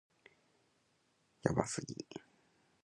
[1.43, 1.95] やばすぎ